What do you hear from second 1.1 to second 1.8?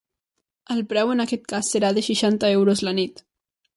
en aquest cas